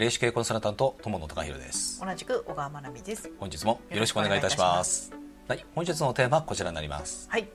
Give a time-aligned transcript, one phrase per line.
[0.00, 2.00] 霊視系コンサルタント友野隆弘です。
[2.00, 3.30] 同じく小川真奈美です。
[3.38, 5.12] 本日もよろしくお願いいたします。
[5.46, 7.28] はい本日のテーマはこちらになります。
[7.28, 7.46] はい。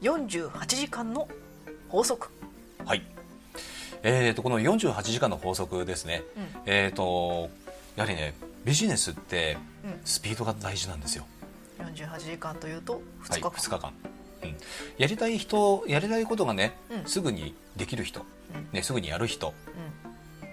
[0.00, 1.28] 48時間の
[1.90, 2.30] 法則。
[2.86, 3.02] はい。
[4.02, 6.46] えーとこの48時間の法則ですね、うん。
[6.64, 7.50] えーと
[7.96, 8.32] やはりね
[8.64, 9.58] ビジネスって
[10.06, 11.26] スピードが大事なんですよ、
[11.80, 13.92] 48時間というと2はい、日間、2日間、
[14.44, 14.56] うん、
[14.96, 17.04] やりたい人やりたいことがね、うん。
[17.04, 18.68] すぐにできる人、うん。
[18.72, 20.07] ね、すぐにやる人、う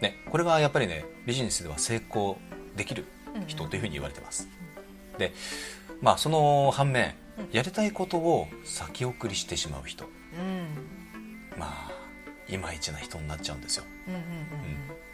[0.05, 2.37] ね、これがやっぱりねビジネスでは成功
[2.75, 3.05] できる
[3.35, 4.47] うん人というふうに言われてます、
[5.17, 5.33] で
[6.01, 10.05] まあその反面うんやりたいことを先送りしてしまう人。
[10.05, 10.41] んう
[11.57, 11.59] ん。
[11.59, 11.91] まあ
[12.47, 13.83] いまいちな人になっちゃうんですよ。
[14.07, 14.13] うん。
[14.13, 14.21] うん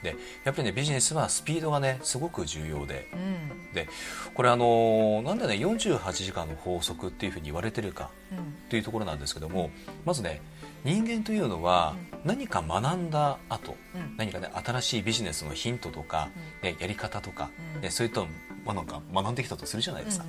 [0.03, 3.09] でやっぱりねビジネスはスピードがねすごく重要で。
[3.13, 3.19] うん。
[3.19, 3.87] うんで
[4.33, 8.53] これあのなんでね48時間の法則っていうふうに言われてるかうん。
[8.69, 9.69] というところなんですけども
[10.03, 10.41] まずね
[10.83, 14.17] 人間というのは何か学んだ後うん。
[14.17, 16.29] 何かね新しいビジネスのヒントとか、
[16.61, 17.81] ね、やり方とか、うん。
[17.81, 18.21] ね、そういった
[18.65, 20.27] ものが学んできたとするじゃないですか、う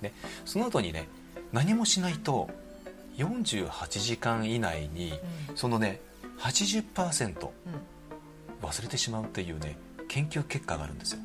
[0.00, 0.12] んね、
[0.44, 1.08] その後にね
[1.52, 2.50] 何もしないと
[3.16, 5.12] 48時間以内に
[5.48, 5.56] うん。
[5.56, 6.00] そのね
[6.40, 7.52] 80%うん
[8.62, 9.76] 忘れてしまうっていうね
[10.08, 11.20] 研究結果があるんですよ。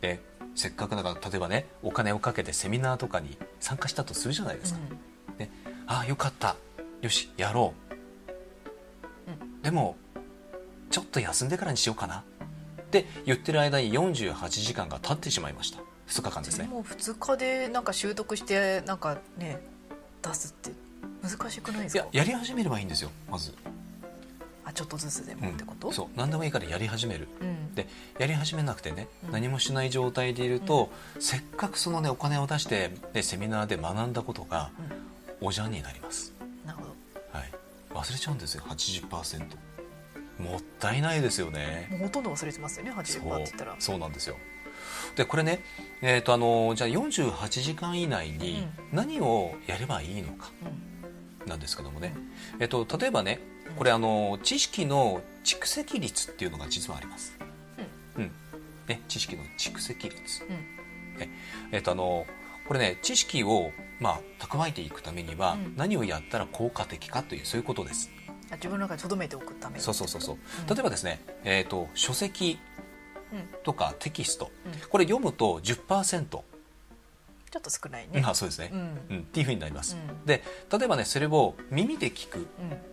[0.00, 0.20] で
[0.54, 4.80] せっかくだから例えばねお金をかけてセミナーとかに参加したとするじゃないですか、
[5.38, 5.50] ね、
[5.86, 6.56] ああよかった。
[7.00, 7.74] よしやろ
[9.60, 9.96] う、でも
[10.90, 12.24] ちょっと休んでからにしようかな。
[12.80, 15.80] って言ってる間に48時間が経ってしまいました。
[16.08, 16.64] 2日間ですね。
[16.64, 19.60] でも2日でなんか習得してなんかね
[20.22, 20.70] 出すって
[21.22, 22.04] 難しくないですか？
[22.04, 23.70] いややり始めればいいんですよまず、あ
[24.74, 26.06] ちょっとずつでうんもってこと、そう。
[26.16, 27.28] 何でもいいからやり始める。
[27.40, 27.74] うん。
[27.74, 27.86] で
[28.18, 29.32] やり始めなくてね、うん。
[29.32, 34.70] 何もしない状態でいると、せっかくそのねお金を出して、ね、セミナーで学んだことが
[35.40, 36.32] おじゃんになります。
[36.66, 36.90] なるほど。
[37.32, 37.52] はい。
[37.90, 39.40] 忘れちゃうんですよ80%
[40.38, 41.88] もったいないですよね。
[41.90, 43.76] もうほとんど忘れてますよね80%ってそう言ったら。
[43.78, 43.98] そう。
[43.98, 44.36] なんですよ。
[45.16, 45.62] でこれね、
[46.02, 52.14] えー、とあのじゃあ48時間以内に何をやればいいのかうんなんですけどもね、
[52.58, 53.40] えー、と例えばね
[53.76, 57.36] これあの知識の蓄積率っていうのが実はあります、
[58.16, 58.30] うん。
[58.86, 60.44] ね、知識の蓄積率。
[60.44, 61.28] うん。
[61.72, 62.26] えっとあの
[62.66, 65.76] これね知識をまあ蓄えていくためにはうん。
[65.76, 68.10] 何をやったら効果的かというそういうことです。
[68.50, 69.80] あ自分の中で留めておくために。
[69.80, 70.36] そうそうそうそう。
[70.36, 70.74] うん。
[70.74, 72.58] 例えばですね、えっ、と書籍
[73.32, 73.62] うん。
[73.64, 74.88] とかテキスト、うん。
[74.88, 76.40] これ読むと10%、
[77.54, 78.20] ちょっと少ないね。
[78.20, 78.70] まあそうですね。
[78.72, 78.80] うん。
[79.10, 79.96] うん、っていうふうになります。
[79.96, 80.26] うん。
[80.26, 80.42] で
[80.76, 82.46] 例えばねそれを耳で聞く、うん。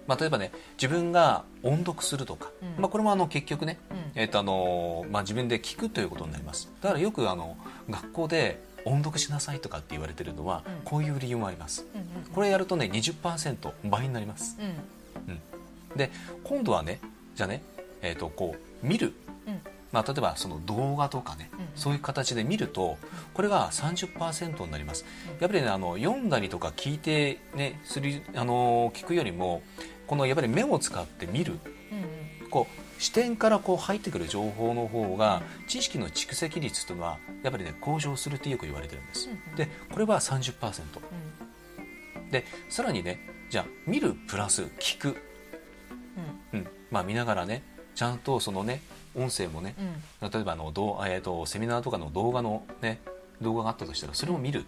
[0.06, 2.80] まあ例えばね自分が音読するとか、うん。
[2.80, 3.98] まあこれもあの結局ね、うん。
[4.14, 6.70] えっ、とあのまあ自分で聞くということになります。
[6.80, 7.58] だからよくあの
[7.90, 10.74] 学校で音読しなさいとかって言われてるのは、うん。
[10.86, 11.88] こういう理由もあります。
[12.32, 14.60] これやるとね20%倍になります。
[15.28, 15.42] うん。
[15.98, 16.12] で
[16.44, 17.00] 今度はね
[17.34, 17.64] じゃあね、
[18.04, 19.31] えー、とこう見る、うん
[19.92, 21.60] まあ、例えばその動画とかね、うん。
[21.76, 22.98] そういう形で見ると
[23.34, 25.06] これが30%になります。
[25.40, 29.62] やっぱりねあの読んだりとか聞いてねするあの聞くよりも
[30.08, 31.54] このやっぱり目を使って見る。
[31.54, 39.30] うんこう視点からこう入ってくる情報の方が知識の蓄積率というのはやっぱりね向上するってよく言われてるんです。
[39.30, 40.84] うんでこれは30%
[42.18, 42.30] うん。
[42.30, 43.20] でさらにね
[43.50, 45.18] じゃあ見るプラス聞く、
[46.54, 46.60] うん。
[46.60, 46.68] うん。
[46.92, 47.64] まあ、見ながらね
[47.96, 48.82] ちゃんとそのね
[49.16, 49.76] 音声もね
[50.22, 50.30] うん。
[50.30, 53.02] 例えばあのどう、えー、とセミナーとかの動画のね
[53.42, 54.66] 動画があったとしたらそれを見る、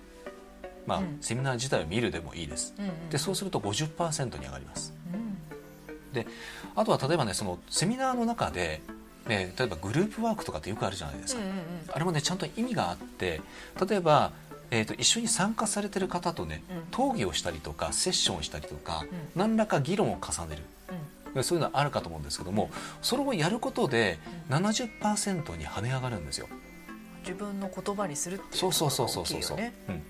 [0.86, 1.18] まあうん。
[1.22, 2.74] セミナー自体を見るでもいいです。
[2.78, 4.94] うんうんでそうすると50%に上がります。
[5.14, 6.14] うん。
[6.14, 6.28] で
[6.76, 8.82] あとは例えばねそのセミナーの中で、
[9.28, 11.54] ね、例えばグループワークとかってよくあるじゃないですか、うんうん
[11.92, 13.42] あれもねちゃんと意味があって
[13.88, 14.32] 例えば、
[14.72, 17.12] えー、と一緒に参加されてる方とねうん。
[17.12, 19.06] 討議をしたりとかセッションをしたりとか、
[19.36, 20.64] う何らか議論を重ねる。
[21.36, 21.44] うん。
[21.44, 22.70] そういうのはあるかと思うんですけども
[23.02, 26.48] それをやることで70%に跳ね上がるんですよ。
[27.22, 29.74] 自分の言葉にするっていうそうそうそうそうそうそう、ことが大きいよね。
[29.90, 30.04] うん、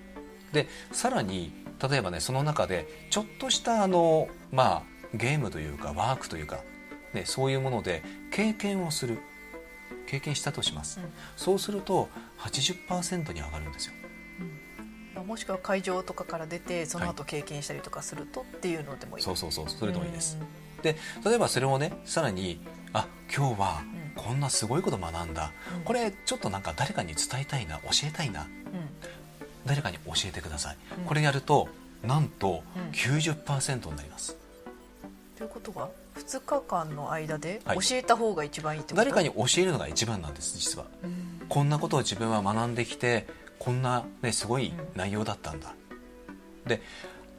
[0.52, 1.54] でさらに
[1.90, 4.84] 例えばねその中でちょっとしたあのまあ
[5.14, 6.62] ゲームというかワークというか、
[7.14, 9.20] ね、そういうもので経験をする。
[10.06, 11.12] 経験したとします、うん。
[11.38, 12.10] そうすると
[12.40, 13.94] 80%に上がるんですよ。
[15.16, 20.38] まあもしくは会場とかから出てその後経験したりとかするとっていうのでもいい、そうそうそうそれでもいいです。
[20.40, 20.82] うん。
[20.84, 22.60] で例えばそれをねさらに
[22.94, 23.84] あ今日は
[24.16, 24.24] うん。
[24.24, 25.84] こんなすごいこと学んだ、うん。
[25.84, 28.50] これちょっとなんか誰かに伝えたいな教えたいなうん
[29.66, 31.06] 誰かに教えてください、うん。
[31.06, 31.68] これやると
[32.04, 32.92] なんとうん。
[32.92, 34.38] 90%になります、
[35.38, 37.80] ということは2日間の間ではい。
[37.80, 40.86] 教えた方が一番いいってこと、誰かに教えるのが一番なんです実は。
[41.04, 41.48] うん。
[41.50, 43.28] こんなことを自分は学んできて
[43.60, 45.74] こんな、ね、すごい内容だったんだ、
[46.66, 46.82] で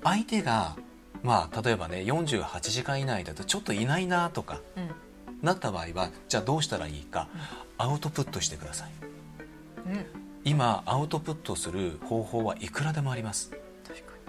[0.02, 0.76] 相手が
[1.22, 4.90] まあ例えばね48時間以内だとちょっといないなとかうん
[5.44, 7.28] なった場合はじゃあどうしたらいいか、
[7.78, 8.90] アウトプットしてください。
[9.86, 10.06] うん。
[10.44, 13.52] 今アウトプットする方法はいくらでもあります。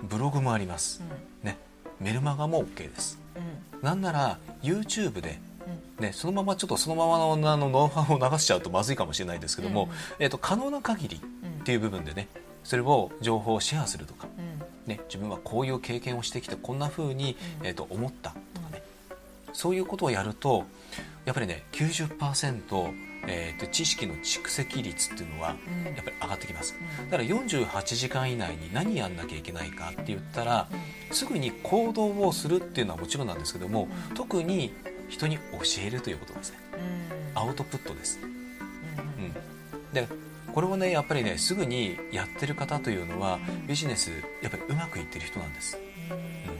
[0.03, 1.07] ブログもあります、に
[1.43, 1.57] ね、
[1.99, 3.17] メルマガも OK です。
[3.35, 3.81] うん。
[3.81, 5.39] なんなら YouTube で、
[5.97, 6.03] うん。
[6.03, 9.89] ね、そのままちょっとそのままのあのノウハウを流しちゃうとまずいかもしれないですけども、うん。
[10.19, 12.27] えー、と可能な限りうんっていう部分でね
[12.63, 14.65] それを情報をシェアするとか、うん。
[14.85, 17.67] ね、自分はこういう経験をしてきてこんな風に、うん。
[17.67, 18.35] えー、と思った
[19.55, 20.65] そういうことをやると
[21.23, 22.93] やっぱりね90%、
[23.27, 25.55] えー、と知識の蓄積率っていうのは
[25.85, 25.95] うん。
[25.95, 26.75] やっぱり上がってきます。
[27.01, 27.09] うん。
[27.09, 30.67] だから48時間以内に何やんなきゃいけないかって言ったら
[31.11, 34.15] すぐに行動をするっていうのはもちろんなんですけどもうん。
[34.15, 34.73] 特に
[35.07, 35.41] 人に教
[35.85, 36.57] えるということですね。
[37.35, 37.41] うん。
[37.41, 38.29] アウトプットです、うん。
[38.29, 39.33] うん、
[39.93, 40.07] で
[40.53, 44.11] これをねやっぱりねすぐにやってる方というのはうんビジネス
[44.41, 45.77] やっぱりうまくいってる人なんです、
[46.11, 46.17] うん。
[46.17, 46.54] ね、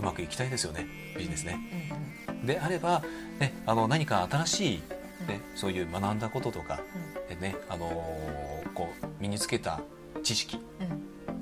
[0.00, 0.86] うまくいきたいですよね。
[1.16, 1.58] ビジネスね。
[2.44, 3.02] であれば、
[3.38, 4.82] ね、あの何か新しい、
[5.28, 6.80] ね、そういう学んだこととか、
[7.28, 9.80] でねあのーこう身につけた
[10.22, 10.84] 知識う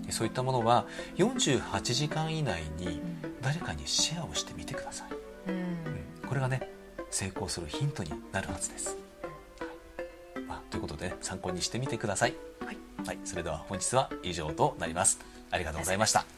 [0.09, 0.13] ん。
[0.13, 3.01] そういったものは48時間以内に
[3.43, 5.05] 誰かにシェアをしてみてくださ
[5.47, 5.55] い、うん。
[5.55, 5.61] う
[6.25, 6.69] ん、これがね
[7.11, 8.97] 成功するヒントになるはずです、
[9.61, 10.45] はい。
[10.45, 12.35] まあ、ということで、ね、参考にしてみてください、
[12.65, 12.79] はい。
[13.07, 15.21] はい、それでは本日は以上となります。
[15.51, 16.38] ありがとうございました